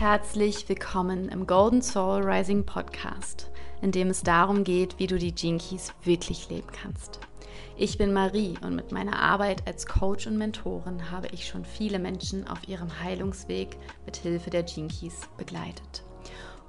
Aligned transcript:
Herzlich 0.00 0.66
willkommen 0.66 1.28
im 1.28 1.46
Golden 1.46 1.82
Soul 1.82 2.22
Rising 2.22 2.64
Podcast, 2.64 3.50
in 3.82 3.92
dem 3.92 4.08
es 4.08 4.22
darum 4.22 4.64
geht, 4.64 4.98
wie 4.98 5.06
du 5.06 5.18
die 5.18 5.34
Gene 5.34 5.58
Keys 5.58 5.92
wirklich 6.04 6.48
leben 6.48 6.68
kannst. 6.72 7.20
Ich 7.76 7.98
bin 7.98 8.14
Marie 8.14 8.54
und 8.62 8.76
mit 8.76 8.92
meiner 8.92 9.20
Arbeit 9.20 9.66
als 9.66 9.84
Coach 9.84 10.26
und 10.26 10.38
Mentorin 10.38 11.10
habe 11.10 11.26
ich 11.32 11.46
schon 11.46 11.66
viele 11.66 11.98
Menschen 11.98 12.48
auf 12.48 12.66
ihrem 12.66 12.88
Heilungsweg 13.02 13.76
mit 14.06 14.16
Hilfe 14.16 14.48
der 14.48 14.62
Gene 14.62 14.88
Keys 14.88 15.28
begleitet 15.36 16.02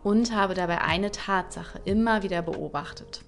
und 0.03 0.35
habe 0.35 0.53
dabei 0.53 0.81
eine 0.81 1.11
Tatsache 1.11 1.79
immer 1.85 2.23
wieder 2.23 2.41
beobachtet. 2.41 3.23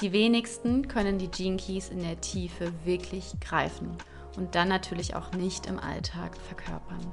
Die 0.00 0.12
wenigsten 0.12 0.88
können 0.88 1.18
die 1.18 1.30
Gene 1.30 1.58
Keys 1.58 1.90
in 1.90 2.00
der 2.00 2.18
Tiefe 2.22 2.72
wirklich 2.86 3.34
greifen 3.42 3.90
und 4.38 4.54
dann 4.54 4.68
natürlich 4.68 5.14
auch 5.14 5.32
nicht 5.32 5.66
im 5.66 5.78
Alltag 5.78 6.34
verkörpern. 6.38 7.12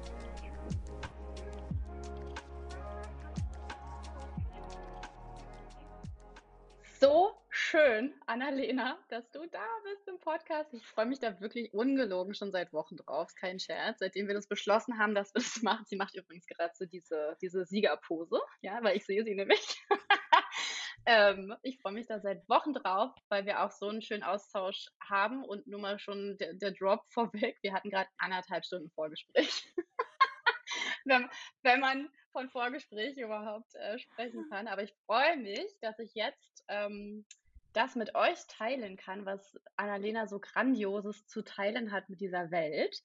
Annalena, 8.51 8.97
dass 9.07 9.31
du 9.31 9.47
da 9.47 9.65
bist 9.85 10.09
im 10.09 10.19
Podcast. 10.19 10.73
Ich 10.73 10.85
freue 10.85 11.05
mich 11.05 11.19
da 11.19 11.39
wirklich 11.39 11.73
ungelogen 11.73 12.33
schon 12.33 12.51
seit 12.51 12.73
Wochen 12.73 12.97
drauf. 12.97 13.33
Kein 13.35 13.61
Scherz. 13.61 13.99
Seitdem 13.99 14.27
wir 14.27 14.33
das 14.33 14.47
beschlossen 14.47 14.99
haben, 14.99 15.15
dass 15.15 15.33
wir 15.33 15.41
das 15.41 15.61
machen. 15.63 15.85
Sie 15.87 15.95
macht 15.95 16.15
übrigens 16.15 16.45
gerade 16.47 16.73
so 16.75 16.85
diese, 16.85 17.37
diese 17.41 17.63
Siegerpose, 17.65 18.41
ja, 18.59 18.83
weil 18.83 18.97
ich 18.97 19.05
sehe 19.05 19.23
sie 19.23 19.35
nämlich. 19.35 19.81
ähm, 21.05 21.55
ich 21.63 21.79
freue 21.79 21.93
mich 21.93 22.07
da 22.07 22.19
seit 22.19 22.47
Wochen 22.49 22.73
drauf, 22.73 23.11
weil 23.29 23.45
wir 23.45 23.63
auch 23.63 23.71
so 23.71 23.87
einen 23.87 24.01
schönen 24.01 24.23
Austausch 24.23 24.89
haben 25.01 25.45
und 25.45 25.65
nur 25.67 25.79
mal 25.79 25.97
schon 25.97 26.37
der, 26.37 26.53
der 26.53 26.71
Drop 26.71 27.05
vorweg. 27.07 27.57
Wir 27.61 27.71
hatten 27.73 27.89
gerade 27.89 28.09
anderthalb 28.17 28.65
Stunden 28.65 28.91
Vorgespräch. 28.91 29.73
wenn, 31.05 31.29
wenn 31.63 31.79
man 31.79 32.09
von 32.33 32.49
Vorgespräch 32.49 33.17
überhaupt 33.17 33.75
äh, 33.75 33.97
sprechen 33.97 34.45
kann. 34.49 34.67
Aber 34.67 34.83
ich 34.83 34.93
freue 35.05 35.37
mich, 35.37 35.67
dass 35.81 35.97
ich 35.99 36.13
jetzt 36.15 36.65
ähm, 36.67 37.25
das 37.73 37.95
mit 37.95 38.15
euch 38.15 38.47
teilen 38.47 38.97
kann, 38.97 39.25
was 39.25 39.59
Annalena 39.75 40.27
so 40.27 40.39
Grandioses 40.39 41.25
zu 41.27 41.41
teilen 41.43 41.91
hat 41.91 42.09
mit 42.09 42.21
dieser 42.21 42.51
Welt. 42.51 43.01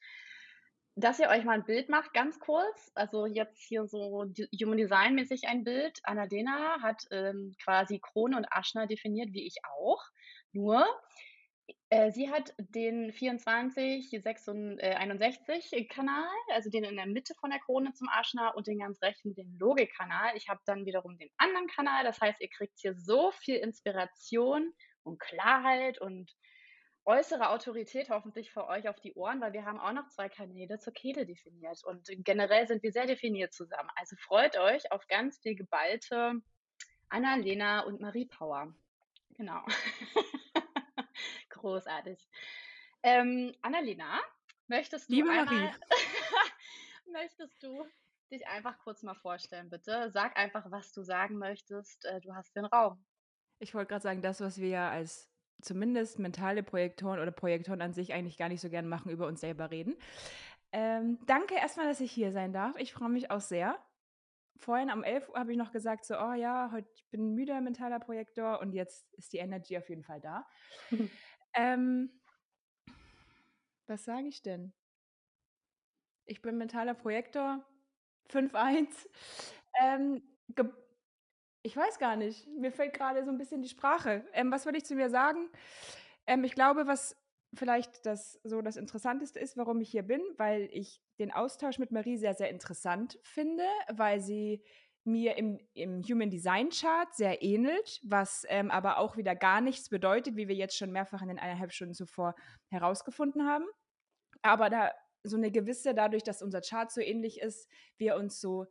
Dass 0.99 1.19
ihr 1.19 1.29
euch 1.29 1.45
mal 1.45 1.53
ein 1.53 1.65
Bild 1.65 1.91
macht, 1.91 2.15
ganz 2.15 2.41
kurz. 2.41 2.91
Also 2.95 3.27
jetzt 3.27 3.63
hier 3.63 3.87
so 3.87 4.25
Human 4.61 4.79
Design 4.79 5.15
mäßig 5.15 5.47
ein 5.47 5.63
Bild. 5.63 6.01
Annalena 6.05 6.81
hat 6.81 7.05
ähm, 7.11 7.55
quasi 7.63 7.99
Krone 7.99 8.37
und 8.37 8.47
Aschner 8.51 8.87
definiert, 8.87 9.33
wie 9.33 9.47
ich 9.47 9.57
auch. 9.79 10.03
Nur 10.53 10.87
äh, 11.91 12.11
sie 12.11 12.31
hat 12.31 12.55
den 12.59 13.13
24, 13.13 14.11
61 14.25 15.73
äh, 15.73 15.85
Kanal, 15.85 16.27
also 16.53 16.71
den 16.71 16.85
in 16.85 16.97
der 16.97 17.07
Mitte 17.07 17.35
von 17.35 17.51
der 17.51 17.61
Krone 17.61 17.93
zum 17.93 18.09
Aschner 18.09 18.55
und 18.57 18.67
den 18.67 18.79
ganz 18.79 19.01
rechten, 19.03 19.35
den 19.35 19.57
Logikkanal. 19.59 20.37
Ich 20.37 20.49
habe 20.49 20.61
dann 20.65 20.85
wiederum 20.85 21.17
den 21.17 21.31
anderen 21.37 21.69
Kanal. 21.69 22.05
Das 22.05 22.21
heißt, 22.21 22.41
ihr 22.41 22.51
kriegt 22.51 22.79
hier 22.79 22.95
so 22.95 23.31
viel 23.33 23.57
Inspiration 23.57 24.73
und 25.03 25.21
Klarheit 25.21 26.01
und 26.01 26.35
äußere 27.05 27.51
Autorität 27.51 28.11
hoffentlich 28.11 28.51
für 28.51 28.67
euch 28.67 28.89
auf 28.89 28.99
die 28.99 29.15
Ohren, 29.15 29.41
weil 29.41 29.53
wir 29.53 29.65
haben 29.65 29.79
auch 29.79 29.93
noch 29.93 30.09
zwei 30.09 30.29
Kanäle 30.29 30.81
zur 30.81 30.93
Kehle 30.93 31.25
definiert 31.25 31.85
und 31.85 32.09
generell 32.25 32.67
sind 32.67 32.83
wir 32.83 32.91
sehr 32.91 33.07
definiert 33.07 33.55
zusammen. 33.55 33.91
Also 33.95 34.17
freut 34.17 34.59
euch 34.59 34.91
auf 34.91 35.07
ganz 35.07 35.39
viel 35.39 35.55
geballte 35.55 36.43
Anna, 37.09 37.37
Lena 37.37 37.83
und 37.83 38.01
Marie 38.01 38.27
Power. 38.27 38.75
Genau. 39.37 39.65
Großartig. 41.57 42.29
Ähm, 43.03 43.55
Annalena, 43.63 44.21
möchtest 44.69 45.09
du 45.09 45.15
Liebe 45.15 45.29
Marie. 45.29 45.71
möchtest 47.13 47.63
du 47.63 47.87
dich 48.31 48.47
einfach 48.47 48.79
kurz 48.79 49.03
mal 49.03 49.15
vorstellen, 49.15 49.71
bitte? 49.71 50.11
Sag 50.11 50.37
einfach, 50.37 50.71
was 50.71 50.93
du 50.93 51.03
sagen 51.03 51.39
möchtest. 51.39 52.05
Äh, 52.05 52.21
du 52.21 52.35
hast 52.35 52.55
den 52.57 52.65
Raum. 52.65 53.05
Ich 53.59 53.75
wollte 53.75 53.89
gerade 53.89 54.03
sagen, 54.03 54.23
das, 54.23 54.41
was 54.41 54.59
wir 54.59 54.69
ja 54.69 54.91
als 54.91 55.31
zumindest 55.63 56.19
mentale 56.19 56.63
Projektoren 56.63 57.21
oder 57.21 57.31
Projektoren 57.31 57.81
an 57.81 57.95
sich 57.95 58.13
eigentlich 58.13 58.37
gar 58.37 58.49
nicht 58.49 58.61
so 58.61 58.69
gern 58.69 58.89
machen, 58.89 59.11
über 59.11 59.27
uns 59.27 59.41
selber 59.41 59.71
reden. 59.71 59.97
Ähm, 60.73 61.19
danke 61.27 61.55
erstmal, 61.55 61.87
dass 61.87 62.01
ich 62.01 62.13
hier 62.13 62.33
sein 62.33 62.53
darf. 62.53 62.77
Ich 62.77 62.93
freue 62.93 63.09
mich 63.09 63.31
auch 63.31 63.41
sehr. 63.41 63.79
Vorhin 64.59 64.91
am 64.91 65.05
11 65.05 65.29
Uhr 65.29 65.39
habe 65.39 65.53
ich 65.53 65.59
noch 65.59 65.73
gesagt, 65.73 66.05
so, 66.05 66.19
oh 66.19 66.33
ja, 66.33 66.71
heute 66.73 66.89
ich 66.95 67.09
bin 67.11 67.35
müder 67.35 67.61
mentaler 67.61 68.01
Projektor 68.01 68.61
und 68.61 68.73
jetzt 68.73 69.13
ist 69.15 69.33
die 69.33 69.39
Energy 69.39 69.79
auf 69.79 69.89
jeden 69.89 70.03
Fall 70.03 70.21
da. 70.21 70.47
Ähm, 71.57 72.11
was 73.87 74.05
sage 74.05 74.29
ich 74.29 74.43
denn? 74.43 74.73
Ich 76.27 76.43
bin 76.43 76.59
mentaler 76.59 76.95
Projektor 76.95 77.65
5.1. 78.29 79.09
Ähm, 79.81 80.23
ich 81.63 81.77
weiß 81.77 81.99
gar 81.99 82.17
nicht. 82.17 82.47
Mir 82.49 82.73
fällt 82.73 82.95
gerade 82.95 83.25
so 83.25 83.31
ein 83.31 83.39
bisschen 83.39 83.63
die 83.63 83.69
Sprache. 83.69 84.25
Ähm, 84.33 84.51
was 84.51 84.65
würde 84.65 84.79
ich 84.79 84.85
zu 84.85 84.95
mir 84.95 85.11
sagen? 85.11 85.51
Ähm, 86.27 86.45
ich 86.45 86.55
glaube, 86.55 86.87
was 86.87 87.17
vielleicht 87.55 88.07
das 88.07 88.41
so 88.45 88.61
das 88.63 88.77
Interessanteste 88.77 89.39
ist, 89.39 89.57
warum 89.57 89.81
ich 89.81 89.91
hier 89.91 90.03
bin, 90.03 90.21
weil 90.37 90.69
ich 90.73 91.03
den 91.19 91.33
Austausch 91.33 91.79
mit 91.79 91.91
Marie 91.91 92.17
sehr, 92.19 92.35
sehr 92.35 92.51
interessant 92.51 93.19
finde, 93.23 93.65
weil 93.89 94.21
sie 94.21 94.63
mir 95.07 95.37
im, 95.37 95.59
im 95.75 96.03
Human 96.03 96.31
Design 96.31 96.71
Chart 96.71 97.15
sehr 97.15 97.43
ähnelt, 97.43 98.01
was 98.03 98.45
ähm, 98.49 98.71
aber 98.71 98.99
auch 98.99 99.17
wieder 99.17 99.35
gar 99.35 99.61
nichts 99.61 99.89
bedeutet, 99.89 100.37
wie 100.37 100.49
wir 100.49 100.55
jetzt 100.55 100.77
schon 100.77 100.93
mehrfach 100.93 101.23
in 101.23 101.29
den 101.29 101.39
eineinhalb 101.39 101.73
Stunden 101.73 101.95
zuvor 101.95 102.35
herausgefunden 102.69 103.47
haben. 103.47 103.65
Aber 104.43 104.71
da 104.71 104.91
so 105.23 105.37
eine 105.37 105.51
gewisse, 105.51 105.95
dadurch, 105.95 106.23
dass 106.23 106.43
unser 106.43 106.61
Chart 106.61 106.91
so 106.91 107.01
ähnlich 107.01 107.41
ist, 107.41 107.69
wir 107.97 108.17
uns 108.17 108.41
so 108.41 108.67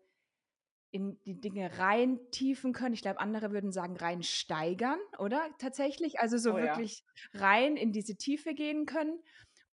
in 0.91 1.19
die 1.25 1.39
Dinge 1.39 1.77
rein 1.77 2.19
tiefen 2.31 2.71
können. 2.71 2.93
Ich 2.93 3.01
glaube, 3.01 3.19
andere 3.19 3.51
würden 3.51 3.73
sagen, 3.73 3.97
rein 3.97 4.23
steigern, 4.23 4.99
oder? 5.19 5.49
Tatsächlich. 5.57 6.19
Also 6.19 6.37
so 6.37 6.53
oh, 6.53 6.57
wirklich 6.57 7.03
ja. 7.33 7.41
rein 7.41 7.75
in 7.75 7.91
diese 7.91 8.15
Tiefe 8.15 8.53
gehen 8.53 8.85
können. 8.85 9.19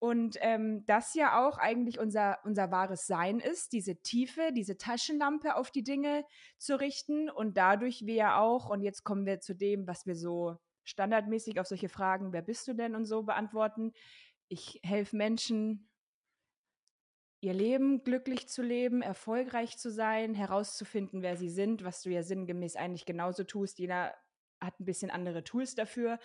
Und 0.03 0.37
ähm, 0.41 0.83
das 0.87 1.13
ja 1.13 1.47
auch 1.47 1.59
eigentlich 1.59 1.99
unser, 1.99 2.39
unser 2.43 2.71
wahres 2.71 3.05
Sein 3.05 3.39
ist, 3.39 3.71
diese 3.71 4.01
Tiefe, 4.01 4.51
diese 4.51 4.75
Taschenlampe 4.75 5.55
auf 5.55 5.69
die 5.69 5.83
Dinge 5.83 6.25
zu 6.57 6.79
richten 6.79 7.29
und 7.29 7.55
dadurch 7.55 8.03
wir 8.07 8.15
ja 8.15 8.39
auch, 8.39 8.67
und 8.67 8.81
jetzt 8.81 9.03
kommen 9.03 9.27
wir 9.27 9.41
zu 9.41 9.53
dem, 9.53 9.85
was 9.85 10.07
wir 10.07 10.15
so 10.15 10.57
standardmäßig 10.85 11.59
auf 11.59 11.67
solche 11.67 11.87
Fragen, 11.87 12.33
wer 12.33 12.41
bist 12.41 12.67
du 12.67 12.73
denn 12.73 12.95
und 12.95 13.05
so 13.05 13.21
beantworten. 13.21 13.93
Ich 14.47 14.79
helfe 14.81 15.15
Menschen, 15.15 15.87
ihr 17.41 17.53
Leben 17.53 18.03
glücklich 18.03 18.49
zu 18.49 18.63
leben, 18.63 19.03
erfolgreich 19.03 19.77
zu 19.77 19.91
sein, 19.91 20.33
herauszufinden, 20.33 21.21
wer 21.21 21.37
sie 21.37 21.49
sind, 21.51 21.83
was 21.83 22.01
du 22.01 22.09
ja 22.09 22.23
sinngemäß 22.23 22.75
eigentlich 22.75 23.05
genauso 23.05 23.43
tust. 23.43 23.77
Jeder 23.77 24.15
hat 24.61 24.79
ein 24.79 24.85
bisschen 24.85 25.11
andere 25.11 25.43
Tools 25.43 25.75
dafür. 25.75 26.19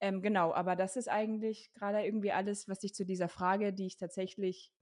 Ähm, 0.00 0.22
genau, 0.22 0.52
aber 0.52 0.76
das 0.76 0.96
ist 0.96 1.08
eigentlich 1.08 1.72
gerade 1.74 2.04
irgendwie 2.04 2.32
alles, 2.32 2.68
was 2.68 2.82
ich 2.84 2.94
zu 2.94 3.04
dieser 3.04 3.28
Frage, 3.28 3.72
die 3.72 3.86
ich 3.86 3.96
tatsächlich, 3.96 4.72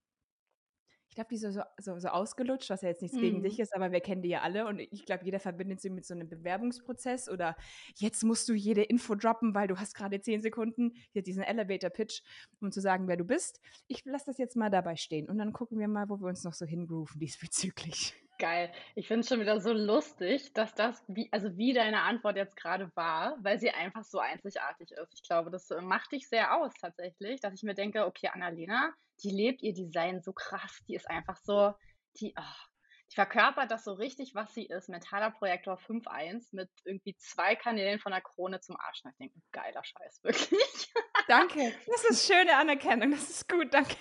ich 1.08 1.14
glaube, 1.14 1.30
die 1.30 1.38
so, 1.38 1.50
so, 1.50 1.98
so, 1.98 2.08
ausgelutscht, 2.08 2.68
was 2.68 2.82
ja 2.82 2.90
jetzt 2.90 3.00
nichts 3.00 3.16
mhm. 3.16 3.22
gegen 3.22 3.42
dich 3.42 3.58
ist, 3.58 3.74
aber 3.74 3.90
wir 3.92 4.00
kennen 4.00 4.22
die 4.22 4.28
ja 4.28 4.42
alle 4.42 4.66
und 4.66 4.78
ich 4.78 5.06
glaube, 5.06 5.24
jeder 5.24 5.40
verbindet 5.40 5.80
sie 5.80 5.90
mit 5.90 6.04
so 6.04 6.14
einem 6.14 6.28
Bewerbungsprozess 6.28 7.30
oder 7.30 7.56
jetzt 7.96 8.22
musst 8.24 8.48
du 8.48 8.52
jede 8.52 8.82
Info 8.82 9.14
droppen, 9.14 9.54
weil 9.54 9.68
du 9.68 9.78
hast 9.78 9.94
gerade 9.94 10.20
zehn 10.20 10.42
Sekunden, 10.42 10.92
hier 11.10 11.22
diesen 11.22 11.42
Elevator-Pitch, 11.42 12.22
um 12.60 12.70
zu 12.70 12.80
sagen, 12.80 13.08
wer 13.08 13.16
du 13.16 13.24
bist. 13.24 13.60
Ich 13.86 14.04
lasse 14.04 14.26
das 14.26 14.38
jetzt 14.38 14.56
mal 14.56 14.70
dabei 14.70 14.96
stehen 14.96 15.28
und 15.28 15.38
dann 15.38 15.52
gucken 15.52 15.78
wir 15.78 15.88
mal, 15.88 16.08
wo 16.08 16.20
wir 16.20 16.28
uns 16.28 16.44
noch 16.44 16.54
so 16.54 16.66
hingrooven 16.66 17.18
diesbezüglich. 17.18 18.14
Geil. 18.38 18.72
Ich 18.94 19.08
finde 19.08 19.22
es 19.22 19.28
schon 19.28 19.40
wieder 19.40 19.60
so 19.60 19.72
lustig, 19.72 20.52
dass 20.52 20.72
das, 20.74 21.02
wie, 21.08 21.28
also 21.32 21.56
wie 21.56 21.72
deine 21.72 22.02
Antwort 22.02 22.36
jetzt 22.36 22.56
gerade 22.56 22.90
war, 22.94 23.36
weil 23.42 23.58
sie 23.58 23.70
einfach 23.70 24.04
so 24.04 24.20
einzigartig 24.20 24.92
ist. 24.92 25.12
Ich 25.14 25.22
glaube, 25.24 25.50
das 25.50 25.70
äh, 25.72 25.80
macht 25.80 26.12
dich 26.12 26.28
sehr 26.28 26.56
aus 26.56 26.72
tatsächlich, 26.80 27.40
dass 27.40 27.54
ich 27.54 27.64
mir 27.64 27.74
denke, 27.74 28.06
okay, 28.06 28.28
Annalena, 28.28 28.92
die 29.24 29.30
lebt 29.30 29.62
ihr 29.62 29.74
Design 29.74 30.22
so 30.22 30.32
krass, 30.32 30.80
die 30.86 30.94
ist 30.94 31.10
einfach 31.10 31.36
so, 31.36 31.74
die, 32.20 32.32
oh, 32.38 32.68
die 33.10 33.14
verkörpert 33.16 33.72
das 33.72 33.82
so 33.82 33.94
richtig, 33.94 34.36
was 34.36 34.54
sie 34.54 34.66
ist. 34.66 34.88
Mentaler 34.88 35.32
Projektor 35.32 35.74
5.1 35.76 36.48
mit 36.52 36.70
irgendwie 36.84 37.16
zwei 37.16 37.56
Kanälen 37.56 37.98
von 37.98 38.12
der 38.12 38.20
Krone 38.20 38.60
zum 38.60 38.76
Arsch. 38.76 39.02
ich 39.04 39.16
denke, 39.18 39.40
geiler 39.50 39.82
Scheiß, 39.82 40.20
wirklich. 40.22 40.92
Danke. 41.26 41.74
Das 41.86 42.04
ist 42.04 42.32
schöne 42.32 42.56
Anerkennung. 42.56 43.10
Das 43.10 43.28
ist 43.28 43.48
gut, 43.48 43.74
danke. 43.74 43.96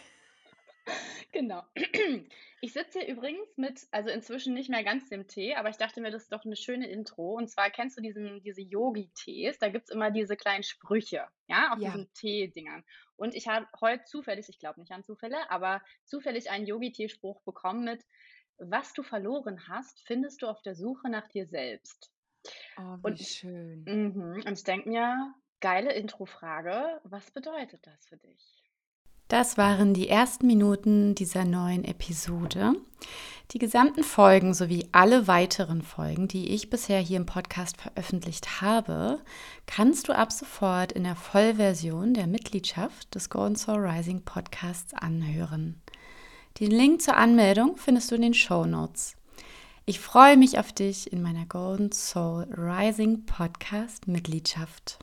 Genau. 1.31 1.63
Ich 2.59 2.73
sitze 2.73 2.99
hier 3.01 3.07
übrigens 3.09 3.55
mit, 3.57 3.85
also 3.91 4.09
inzwischen 4.09 4.55
nicht 4.55 4.69
mehr 4.69 4.83
ganz 4.83 5.09
dem 5.09 5.27
Tee, 5.27 5.53
aber 5.53 5.69
ich 5.69 5.77
dachte 5.77 6.01
mir, 6.01 6.09
das 6.09 6.23
ist 6.23 6.31
doch 6.33 6.43
eine 6.43 6.55
schöne 6.55 6.89
Intro. 6.89 7.33
Und 7.35 7.49
zwar 7.49 7.69
kennst 7.69 7.95
du 7.97 8.01
diesen, 8.01 8.41
diese 8.41 8.61
Yogi-Tees, 8.61 9.59
da 9.59 9.69
gibt 9.69 9.85
es 9.85 9.89
immer 9.91 10.09
diese 10.09 10.35
kleinen 10.35 10.63
Sprüche, 10.63 11.27
ja, 11.47 11.71
auf 11.71 11.81
Ja. 11.81 11.81
diesen 11.81 12.11
Tee-Dingern. 12.13 12.83
Und 13.15 13.35
ich 13.35 13.47
habe 13.47 13.67
heute 13.79 14.05
zufällig, 14.05 14.49
ich 14.49 14.57
glaube 14.57 14.79
nicht 14.79 14.91
an 14.91 15.03
Zufälle, 15.03 15.51
aber 15.51 15.83
zufällig 16.03 16.49
einen 16.49 16.65
Yogi-Tee-Spruch 16.65 17.41
bekommen 17.43 17.83
mit, 17.83 18.03
was 18.57 18.93
du 18.93 19.03
verloren 19.03 19.67
hast, 19.67 20.01
findest 20.07 20.41
du 20.41 20.47
auf 20.47 20.63
der 20.63 20.73
Suche 20.73 21.09
nach 21.09 21.27
dir 21.27 21.45
selbst. 21.45 22.11
Oh, 22.77 22.97
wie 23.03 23.17
Und, 23.17 23.21
schön. 23.25 23.89
mhm, 23.89 24.43
und 24.45 24.53
ich 24.53 24.63
denke 24.63 24.89
mir, 24.89 25.35
geile 25.61 25.93
Intro-Frage, 25.93 27.01
was 27.03 27.31
bedeutet 27.31 27.87
das 27.87 28.05
für 28.07 28.17
dich? 28.17 28.56
Das 29.27 29.57
waren 29.57 29.93
die 29.93 30.07
ersten 30.07 30.47
Minuten 30.47 31.13
dieser 31.13 31.43
neuen 31.43 31.83
Episode. 31.83 32.75
Die 33.51 33.59
gesamten 33.59 34.03
Folgen 34.03 34.53
sowie 34.53 34.87
alle 34.93 35.27
weiteren 35.27 35.81
Folgen, 35.81 36.29
die 36.29 36.49
ich 36.49 36.69
bisher 36.69 36.99
hier 36.99 37.17
im 37.17 37.25
Podcast 37.25 37.79
veröffentlicht 37.81 38.61
habe, 38.61 39.19
kannst 39.65 40.07
du 40.07 40.15
ab 40.15 40.31
sofort 40.31 40.93
in 40.93 41.03
der 41.03 41.15
Vollversion 41.17 42.13
der 42.13 42.27
Mitgliedschaft 42.27 43.13
des 43.15 43.29
Golden 43.29 43.57
Soul 43.57 43.85
Rising 43.85 44.23
Podcasts 44.23 44.93
anhören. 44.93 45.81
Den 46.61 46.71
Link 46.71 47.01
zur 47.01 47.17
Anmeldung 47.17 47.75
findest 47.75 48.11
du 48.11 48.15
in 48.15 48.21
den 48.21 48.33
Show 48.33 48.65
Notes. 48.65 49.15
Ich 49.85 49.99
freue 49.99 50.37
mich 50.37 50.57
auf 50.57 50.71
dich 50.71 51.11
in 51.11 51.21
meiner 51.21 51.45
Golden 51.45 51.91
Soul 51.91 52.47
Rising 52.51 53.25
Podcast 53.25 54.07
Mitgliedschaft. 54.07 54.99